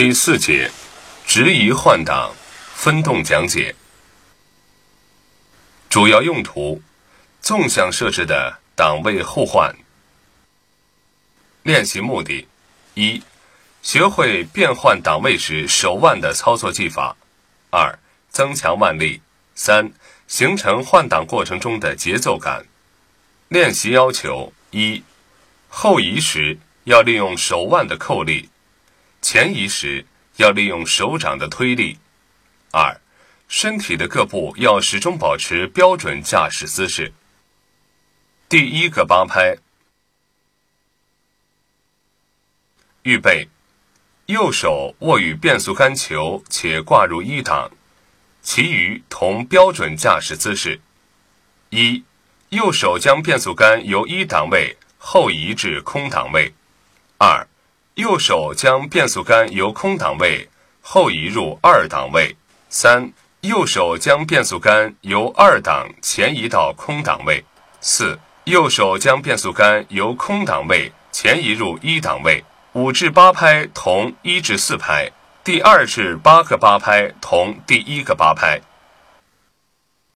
[0.00, 0.70] 第四节，
[1.26, 2.32] 直移换挡，
[2.74, 3.74] 分动讲解。
[5.90, 6.80] 主要用途：
[7.42, 9.76] 纵向设置的档位互换。
[11.64, 12.48] 练习目的：
[12.94, 13.22] 一、
[13.82, 17.14] 学会变换档位时手腕的操作技法；
[17.68, 17.98] 二、
[18.30, 19.20] 增强腕力；
[19.54, 19.92] 三、
[20.26, 22.64] 形成换挡过程中的节奏感。
[23.48, 25.02] 练习要求：一、
[25.68, 28.48] 后移时要利用手腕的扣力。
[29.22, 30.06] 前移时
[30.36, 31.98] 要利用手掌的推力。
[32.72, 33.00] 二，
[33.48, 37.12] 身体的各部要始终保持标准驾驶姿势。
[38.48, 39.58] 第一个八拍，
[43.02, 43.48] 预备，
[44.26, 47.70] 右手握与变速杆球且挂入一档，
[48.42, 50.80] 其余同标准驾驶姿势。
[51.68, 52.02] 一，
[52.48, 56.52] 右手将变速杆由一档位后移至空档位。
[57.18, 57.46] 二。
[58.00, 60.48] 右手将变速杆由空档位
[60.80, 62.34] 后移入二档位。
[62.70, 67.44] 三，右手将变速杆由二档前移到空档位。
[67.82, 72.42] 四，右手将变速杆由空档位前移入一档位。
[72.72, 75.10] 五至八拍同一至四拍，
[75.44, 78.62] 第二至八个八拍同第一个八拍。